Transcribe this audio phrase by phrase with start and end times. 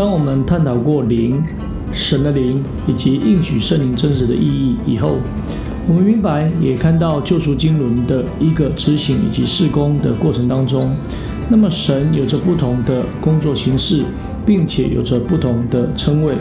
[0.00, 1.44] 当我们探讨过灵、
[1.92, 5.18] 神的灵以及应许圣灵真实的意义以后，
[5.86, 10.90] 我们明白也看到救赎经纶的一个执行以及施工的过程当中，
[11.50, 14.02] 那么神有着不同的工作形式，
[14.46, 16.34] 并且有着不同的称谓。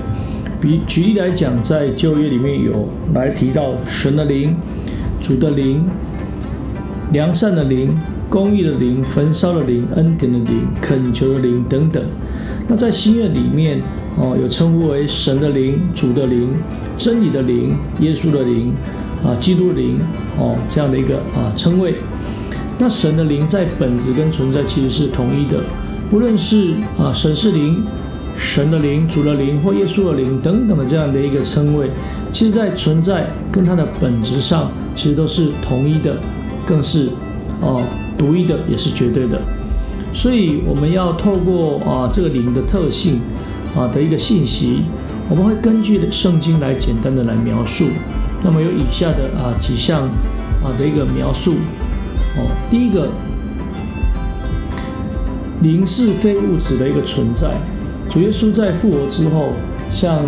[0.61, 4.55] 比举例来讲，在旧约里面有来提到神的灵、
[5.21, 5.83] 主的灵、
[7.11, 7.93] 良善的灵、
[8.29, 12.01] 公义的灵、焚烧的灵、恩典的灵、恳求的灵等等。
[12.69, 13.81] 那在新约里面，
[14.15, 16.53] 哦，有称呼为神的灵、主的灵、
[16.97, 18.73] 真理的灵、耶稣的灵。
[19.21, 19.99] 啊，基督灵
[20.37, 21.95] 哦，这样的一个啊称谓。
[22.77, 25.61] 那神的灵在本质跟存在其实是统一的，
[26.09, 27.83] 无论是啊神是灵、
[28.37, 31.89] 神的灵、主的灵或耶稣的灵等等的这样的一个称谓，
[32.31, 36.15] 其实在存在跟它的本质上其实都是统一的，
[36.65, 37.09] 更是
[37.59, 37.83] 哦
[38.17, 39.37] 独一的，也是绝对的。
[40.13, 43.19] 所以我们要透过啊这个灵的特性
[43.75, 44.83] 啊的一个信息，
[45.29, 47.85] 我们会根据圣经来简单的来描述。
[48.43, 50.03] 那么有以下的啊几项
[50.63, 51.55] 啊的一个描述
[52.37, 53.09] 哦，第一个，
[55.61, 57.51] 灵是非物质的一个存在。
[58.09, 59.49] 主耶稣在复活之后，
[59.93, 60.25] 向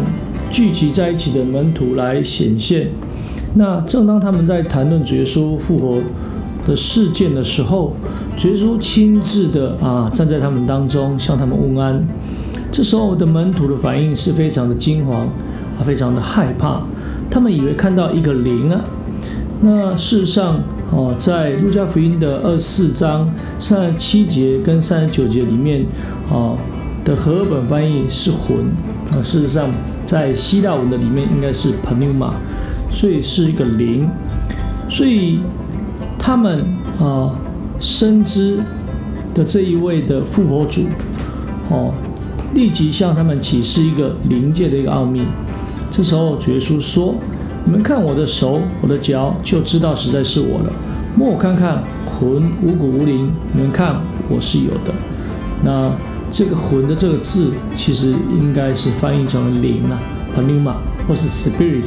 [0.52, 2.90] 聚集在一起的门徒来显现。
[3.56, 6.02] 那正当他们在谈论主耶稣复活
[6.68, 7.96] 的事件的时候，
[8.38, 12.04] 耶稣亲自的啊站在他们当中，向他们问安。
[12.72, 15.28] 这时候的门徒的反应是非常的惊慌
[15.78, 16.82] 啊，非常的害怕。
[17.30, 18.82] 他们以为看到一个灵啊，
[19.62, 25.86] 那事实上哦，在路加福音的二十四章三十七节跟三十九节里面
[26.30, 26.58] 哦
[27.06, 28.58] 的和本翻译是魂
[29.12, 29.70] 啊，事实上
[30.06, 32.32] 在希腊文的里面应该是 pneuma，
[32.92, 34.10] 所以是一个灵，
[34.90, 35.40] 所以
[36.18, 36.60] 他们
[37.00, 37.36] 啊
[37.82, 38.60] 深知
[39.34, 40.84] 的这一位的复活主
[41.70, 41.92] 哦，
[42.54, 45.24] 立即向他们启示一个灵界的一个奥秘。
[45.90, 47.16] 这时候，主耶稣说
[47.66, 50.72] ：“你们看我的手，我的脚，就知道实在是我了。
[51.16, 54.00] 摸我看看，魂无骨无灵，你们看
[54.30, 54.94] 我是有的。
[55.64, 55.92] 那
[56.30, 60.00] 这个‘魂’的这个字，其实应该是翻译成灵啊
[60.36, 60.76] p n 嘛，
[61.08, 61.84] 或是 spirit。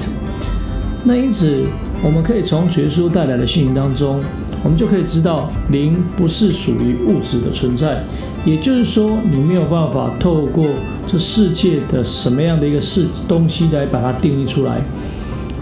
[1.04, 1.64] 那因此，
[2.02, 4.20] 我们可以从主耶稣带来的讯息当中，
[4.64, 8.02] 我们就可以知道，灵不是属于物质的存在。”
[8.44, 10.66] 也就是说，你没有办法透过
[11.06, 14.82] 这世界的什么样的一个事东西来把它定义出来。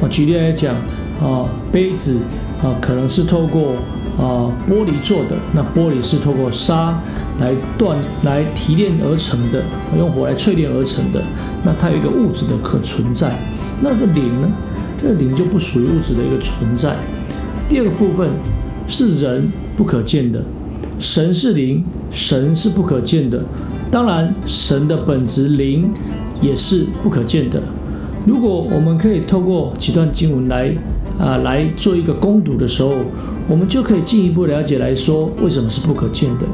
[0.00, 0.74] 啊，举例来讲，
[1.22, 2.18] 啊，杯子
[2.60, 3.74] 啊，可能是透过
[4.18, 6.98] 啊玻璃做的，那玻璃是透过沙
[7.40, 9.62] 来锻来提炼而成的，
[9.96, 11.22] 用火来淬炼而成的，
[11.64, 13.38] 那它有一个物质的可存在。
[13.80, 14.48] 那个灵呢？
[15.00, 16.96] 这个灵就不属于物质的一个存在。
[17.68, 18.28] 第二个部分
[18.92, 20.40] 是人不可见的。
[20.98, 23.42] 神是灵，神是不可见的。
[23.90, 25.90] 当然，神的本质灵
[26.40, 27.60] 也是不可见的。
[28.26, 30.72] 如果我们可以透过几段经文来
[31.18, 32.92] 啊来做一个攻读的时候，
[33.48, 36.46] 我们就可以进一步了解来说为什么是不可见的。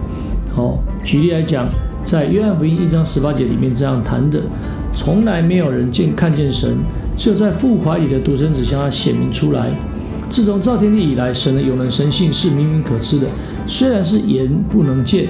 [0.54, 1.66] 好，举例来讲，
[2.04, 4.40] 在约翰福音一章十八节里面这样谈的：
[4.94, 6.78] 从来没有人见看见神，
[7.16, 9.70] 只有在父怀里的独生子向他显明出来。
[10.30, 13.26] 自从造天地以来，神的有能神性是明明可知的。
[13.66, 15.28] 虽然是眼不能见，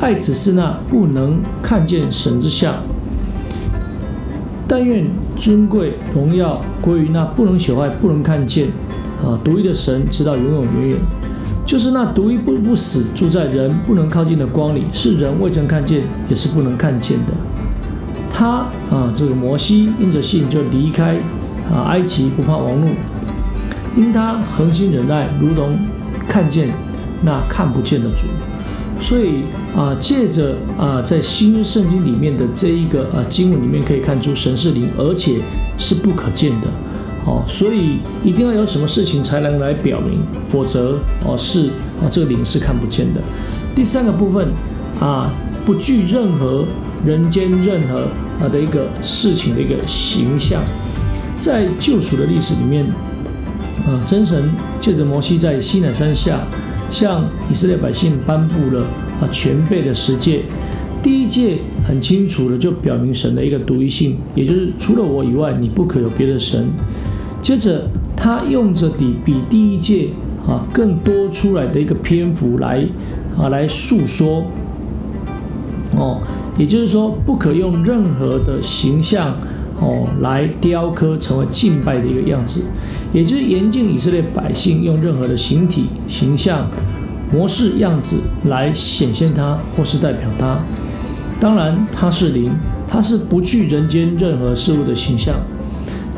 [0.00, 2.74] 爱子是那不能看见神之相，
[4.66, 8.68] 但愿尊贵荣耀归于那不能朽坏、不能看见
[9.24, 10.98] 啊独一的神，直到永永远远。
[11.64, 17.32] 就是那独一不不死，住在人不能靠近的光里，是人未曾看见，也是不能看见的。
[18.30, 21.16] 他啊，这个摩西因着信就离开
[21.70, 22.88] 啊埃及，不怕王怒，
[23.98, 25.76] 因他恒心忍耐，如同
[26.26, 26.70] 看见。
[27.20, 28.28] 那看不见的主，
[29.00, 29.42] 所以
[29.76, 35.40] 啊，借着啊，在新约圣经里面的这一个啊经文里面，可以看出神是灵，而且
[35.76, 36.68] 是不可见的。
[37.26, 40.96] 哦，所以一定要有什么事情才能来表明，否则
[41.26, 41.66] 哦是
[42.00, 43.20] 啊这个灵是看不见的。
[43.74, 44.46] 第三个部分
[45.00, 45.32] 啊，
[45.66, 46.64] 不具任何
[47.04, 48.02] 人间任何
[48.40, 50.62] 啊的一个事情的一个形象，
[51.40, 52.86] 在救赎的历史里面
[53.86, 56.40] 啊，真神借着摩西在西乃山下。
[56.90, 58.82] 向以色列百姓颁布了
[59.20, 60.40] 啊全备的十诫，
[61.02, 66.66] 第一诫很清楚的就表明神的一个独一性，也就是除了我以外，你不可有别的神。
[67.42, 67.86] 接着
[68.16, 70.08] 他用着比比第一诫
[70.46, 72.82] 啊更多出来的一个篇幅来
[73.38, 74.44] 啊来诉说，
[75.94, 76.22] 哦，
[76.56, 79.36] 也就是说不可用任何的形象。
[79.80, 82.64] 哦，来雕刻成为敬拜的一个样子，
[83.12, 86.68] 也就是严禁以色列百姓用任何的形体、形象、
[87.32, 90.58] 模式、样子来显现它或是代表它。
[91.40, 92.50] 当然，它是灵，
[92.86, 95.34] 他是不惧人间任何事物的形象。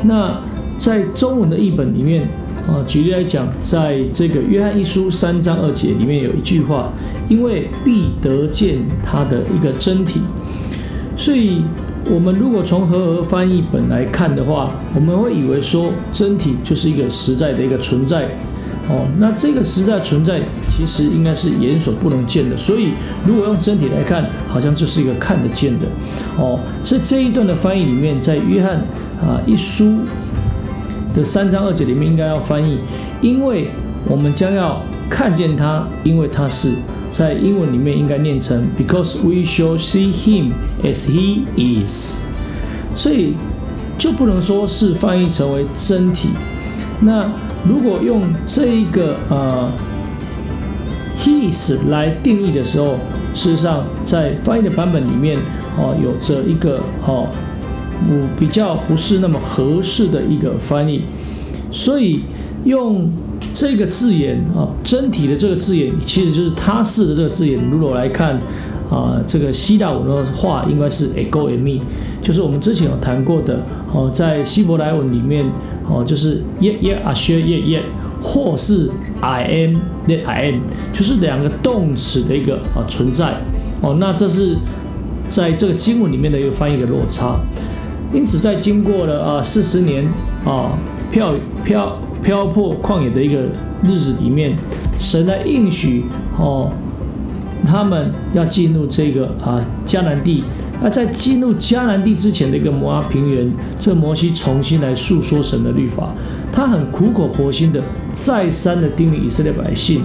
[0.03, 0.41] 那
[0.77, 2.23] 在中文的译本里面
[2.67, 6.91] 啊，举例来讲，在这个约翰一书三章二节里面有一句话
[7.29, 10.21] ：“因为必得见他的一个真体。”
[11.15, 11.61] 所以，
[12.11, 18.25] 我们如果从和合翻译本来看的话，我们会以为说真体就是一个实在的一个存在。
[18.89, 20.41] 哦，那这个实在存在
[20.75, 22.89] 其实应该是眼所不能见的，所以
[23.25, 25.85] 如果用真体来看，好像就是一个看得见的。
[26.37, 28.75] 哦，所以这一段的翻译里面，在约翰
[29.21, 29.99] 啊一书
[31.15, 32.79] 的三章二节里面应该要翻译，
[33.21, 33.69] 因为
[34.09, 36.73] 我们将要看见他，因为他是
[37.11, 40.51] 在英文里面应该念成 Because we shall see him
[40.83, 41.41] as he
[41.85, 42.21] is，
[42.95, 43.33] 所以
[43.97, 46.29] 就不能说是翻译成为真体。
[47.01, 47.29] 那
[47.67, 49.69] 如果用这一个呃
[51.19, 52.95] his 来定义的时候，
[53.35, 55.37] 事实上在翻译的版本里面
[55.77, 57.27] 哦，有着一个哦
[58.07, 61.01] 不比较不是那么合适的一个翻译，
[61.71, 62.21] 所以
[62.63, 63.11] 用
[63.53, 67.59] 这个字眼啊真体的这个字眼，其实就是他是的这个字眼。
[67.69, 68.39] 如果来看
[68.89, 71.83] 啊这个希腊文的话，应该是 ego me，
[72.21, 73.59] 就是我们之前有谈过的
[73.93, 75.45] 哦，在希伯来文里面。
[75.89, 77.83] 哦，就是耶耶啊，学耶耶，
[78.23, 78.89] 或是
[79.19, 79.75] I am
[80.07, 80.61] that I am，
[80.93, 83.33] 就是两个动词的一个啊存在。
[83.81, 84.55] 哦，那这是
[85.27, 87.37] 在这个经文里面的一个翻译的落差。
[88.13, 90.05] 因此，在经过了啊四十年
[90.45, 90.77] 啊
[91.11, 93.39] 漂漂漂泊旷野的一个
[93.83, 94.55] 日子里面，
[94.99, 96.05] 神来应许
[96.37, 96.69] 哦，
[97.65, 100.43] 他们要进入这个啊迦南地。
[100.83, 106.11] 那在进入迦南地之前的一个摩阿平原，这摩西重新来诉说神的律法，
[106.51, 107.79] 他很苦口婆心的
[108.13, 110.01] 再三的叮咛以色列百姓，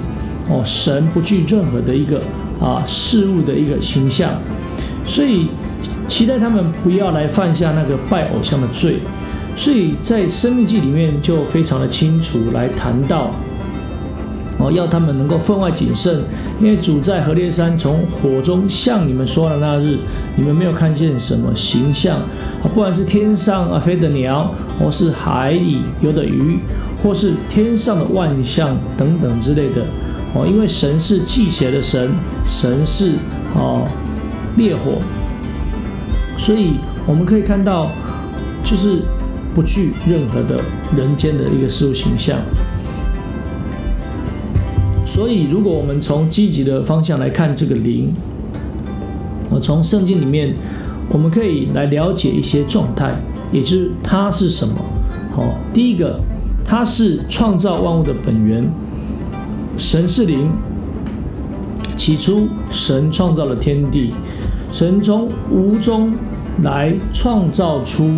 [0.50, 2.20] 哦，神不惧任何的一个
[2.60, 4.34] 啊事物的一个形象，
[5.06, 5.48] 所以
[6.08, 8.98] 期待他们不要来犯下那个拜偶像的罪，
[9.56, 13.30] 所以在生命记里面就非常的清楚来谈到。
[14.58, 16.22] 哦，要他们能够分外谨慎，
[16.58, 19.98] 因为主在何烈山从火中向你们说的那日，
[20.34, 24.50] 你们没有看见什么形象啊，不管是天上啊飞的鸟，
[24.80, 26.58] 或是海里游的鱼，
[27.02, 29.82] 或是天上的万象等等之类的。
[30.32, 32.10] 哦，因为神是祭邪的神，
[32.46, 33.12] 神是
[33.54, 33.86] 哦
[34.56, 34.92] 烈火，
[36.38, 36.74] 所以
[37.06, 37.90] 我们可以看到，
[38.62, 39.02] 就是
[39.54, 40.60] 不惧任何的
[40.96, 42.38] 人间的一个事物形象。
[45.04, 48.12] 所以，如果我们从积极的方向来看这个灵，
[49.50, 50.54] 我从圣经里面，
[51.08, 53.14] 我们可以来了解一些状态，
[53.50, 54.74] 也就是它是什么。
[55.34, 56.20] 好，第一个，
[56.64, 58.70] 它是创造万物的本源，
[59.76, 60.50] 神是灵。
[61.96, 64.12] 起初，神创造了天地，
[64.70, 66.12] 神从无中
[66.62, 68.10] 来创造出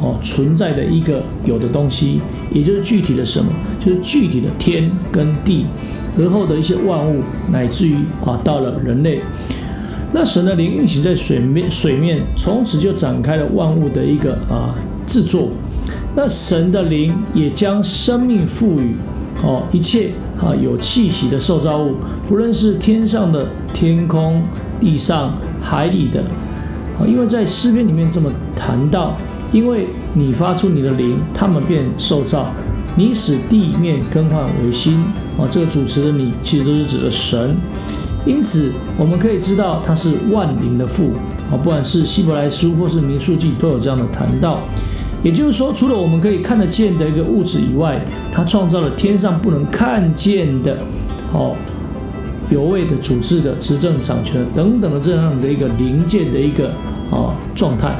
[0.00, 2.20] 哦存在的一个有的东西，
[2.52, 3.50] 也就是具体的什么，
[3.80, 5.66] 就是具体的天跟地。
[6.18, 7.20] 而后的一些万物，
[7.50, 7.94] 乃至于
[8.24, 9.20] 啊，到了人类，
[10.14, 14.74] 那神的灵运行在水面，水面从此就展开了万物的一个啊
[15.06, 15.50] 制作。
[16.14, 18.94] 那神的灵也将生命赋予
[19.44, 24.42] 哦一切啊有气息的受造物，不论是天上的天空、
[24.80, 25.34] 地上、
[25.68, 26.20] 海里的
[26.98, 29.16] 啊，因为在诗篇里面这么谈到，
[29.50, 32.46] 因为你发出你的灵，他们便受造。
[32.98, 34.96] 你使地面更换为新
[35.36, 35.44] 啊！
[35.50, 37.54] 这个主持的你，其实都是指的神。
[38.24, 41.10] 因此，我们可以知道他是万灵的父
[41.50, 41.58] 啊！
[41.62, 44.60] 不管是希伯来书或是民数记，都有这样的谈到。
[45.22, 48.00] 也就是说，除了我们可以看得见的一个物质以外，
[48.32, 50.78] 他创造了天上不能看见的
[51.34, 51.54] 哦，
[52.50, 56.68] 有位的主治的执政掌权等等的这样的一个灵界的一个
[57.10, 57.96] 啊状态。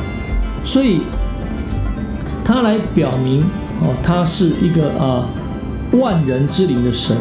[0.65, 1.01] 所以，
[2.45, 3.45] 他来表明。
[3.79, 5.29] 哦，他是一个啊
[5.93, 7.15] 万人之灵的神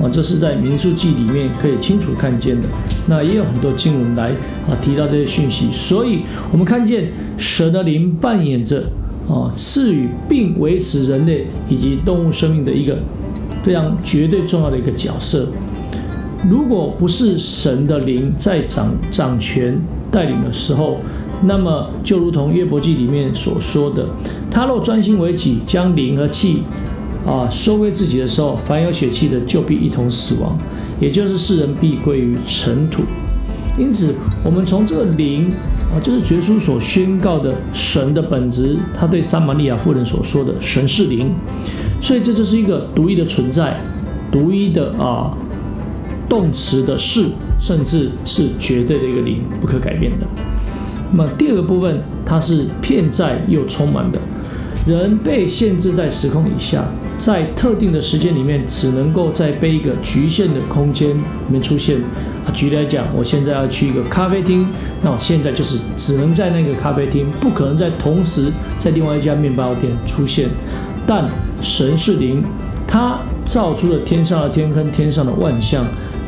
[0.00, 2.68] 啊，这是在民书记里面可以清楚看见的。
[3.08, 4.30] 那也有很多经文来
[4.68, 6.20] 啊提到这些讯息，所以
[6.52, 7.06] 我们看见
[7.36, 8.84] 神的灵扮演着
[9.28, 12.96] 啊赐予并维持人类以及动物生命的一个
[13.64, 15.48] 非常绝对重要的一个角色。
[16.48, 19.76] 如果不是神的灵在掌掌权
[20.10, 20.98] 带领的时候，
[21.42, 24.06] 那么就如同约伯记里面所说的，
[24.50, 26.62] 他若专心为己，将灵和气
[27.26, 30.56] 啊收归自己的时候，凡有血气的就必一同死亡，
[31.00, 33.02] 也就是世人必归于尘土。
[33.76, 35.52] 因此，我们从这个灵
[35.92, 41.34] 啊，就是绝书所宣告的神的本质，他对撒玛利亚妇人所说的神是灵，
[42.00, 43.78] 所以这就是一个独一的存在，
[44.30, 45.36] 独一的啊
[46.28, 47.26] 动词的是，
[47.58, 50.26] 甚至是绝对的一个零，不可改变的。
[51.12, 54.18] 那么第二个部分，它是片在又充满的。
[54.86, 56.84] 人被限制在时空以下，
[57.16, 61.98] 在特定的时间里面，只能够在被一个局限的空间里面出现。
[62.44, 64.64] 啊，举例来讲，我现在要去一个咖啡厅，
[65.02, 70.48] 那我现在就是只能在那个咖啡厅，不可能在同时在另外一家面包店出现。
[71.04, 71.28] 但
[71.60, 72.44] 神是灵，
[72.86, 75.84] 他造出了天上的天跟天上的万象，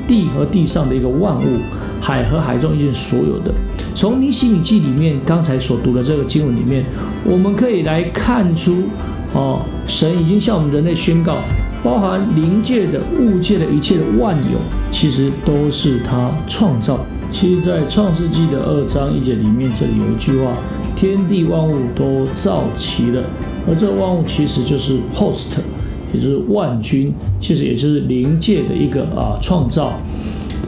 [0.08, 1.60] 地和地上的一个万物，
[2.00, 3.52] 海和海中一切所有的。
[3.94, 6.84] 从尼西米记里面刚才所读的这个经文里面，
[7.24, 8.88] 我们可以来看出，
[9.34, 11.36] 哦，神已经向我们人类宣告，
[11.84, 14.58] 包含灵界的、物界的一切的万有，
[14.90, 16.98] 其实都是他创造。
[17.30, 20.56] 其实，在创世纪的二章一节里面，这里有一句话：
[20.96, 23.22] 天地万物都造齐了。
[23.68, 25.58] 而这万物其实就是 host，
[26.12, 29.92] 也就是万军，其实也就是灵界的一个啊创造。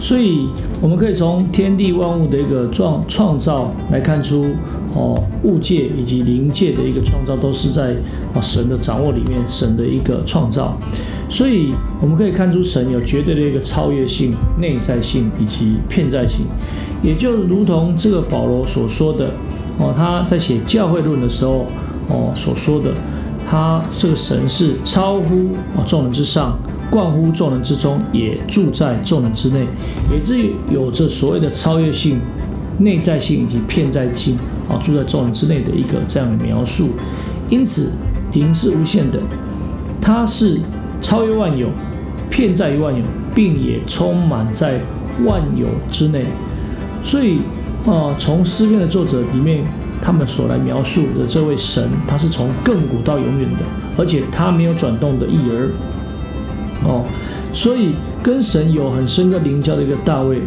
[0.00, 0.46] 所以
[0.80, 4.46] 我们可以从天地万物的一个创创造来看出，
[4.94, 7.94] 哦，物界以及灵界的一个创造都是在
[8.32, 10.74] 啊神的掌握里面，神的一个创造。
[11.28, 16.46] 所以我们可以看出神有绝对的一个超越性、内在性以及片在性，
[17.02, 19.30] 也就如同这个保罗所说的，
[19.78, 21.66] 哦，他在写教会论的时候，
[22.08, 22.94] 哦所说的，
[23.50, 26.56] 他这个神是超乎啊众人之上。
[26.88, 29.64] 贯乎众人之中，也住在众人之内，
[30.10, 32.20] 也是有着所谓的超越性、
[32.78, 34.36] 内在性以及片在性
[34.68, 36.90] 啊，住在众人之内的一个这样的描述。
[37.48, 37.92] 因此，
[38.32, 39.20] 灵是无限的，
[40.00, 40.60] 它是
[41.00, 41.68] 超越万有、
[42.28, 43.04] 片在于万有，
[43.36, 44.80] 并也充满在
[45.24, 46.24] 万有之内。
[47.04, 47.38] 所以
[47.86, 49.62] 啊，从诗篇的作者里面，
[50.00, 53.58] 他们所来描述的这位神，他是从亘古到永远的，
[53.96, 55.70] 而且他没有转动的意儿。
[56.84, 57.04] 哦，
[57.52, 57.90] 所以
[58.22, 60.40] 跟神有很深的灵交的一个大卫，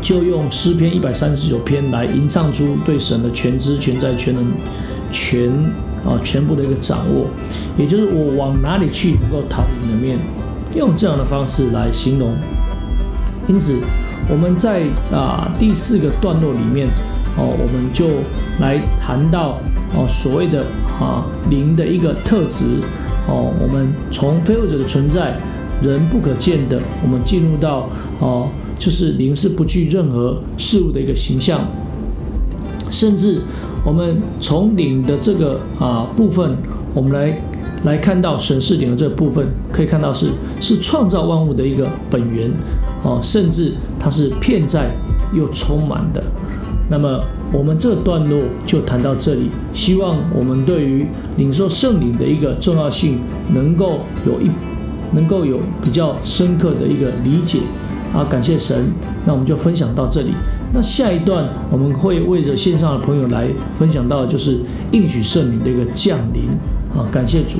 [0.00, 4.44] 就用诗篇一百三十九篇来吟唱出对神的全知、全在、全能、
[5.10, 5.50] 全
[6.04, 7.26] 啊全部的一个掌握，
[7.76, 10.18] 也就是我往哪里去能够逃离你的面，
[10.76, 12.34] 用这样的方式来形容。
[13.48, 13.80] 因此，
[14.28, 16.86] 我们在啊第四个段落里面，
[17.36, 18.06] 哦，我们就
[18.60, 19.58] 来谈到
[19.94, 20.64] 哦所谓的
[21.00, 22.64] 啊灵的一个特质。
[23.28, 25.36] 哦，我们从非物质的存在，
[25.80, 31.60] 人不可见的，我们进入到哦，就是灵是不具任何事物的一个形象，
[32.90, 33.40] 甚至
[33.86, 36.52] 我们从灵的这个啊部分，
[36.92, 37.40] 我们来
[37.84, 42.50] 来看到神是灵的这个部分，可以看到是是创造万物的一个本源
[43.04, 44.90] 哦，甚至它是片在
[45.32, 46.20] 又充满的，
[46.92, 47.20] 那么。
[47.54, 51.06] 我们这段落就谈到这里，希望我们对于
[51.36, 53.18] 领受圣灵的一个重要性，
[53.52, 54.50] 能够有一
[55.12, 57.58] 能够有比较深刻的一个理解
[58.14, 58.24] 啊！
[58.24, 58.86] 感谢神，
[59.26, 60.32] 那我们就分享到这里。
[60.72, 64.58] 那下一段我们会为着线上的朋友来分享到，就是
[64.92, 66.48] 应许圣灵的一个降临
[66.96, 67.04] 啊！
[67.12, 67.58] 感谢主。